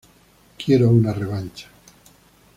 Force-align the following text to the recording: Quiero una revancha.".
Quiero 0.57 0.89
una 0.89 1.13
revancha.". 1.13 1.67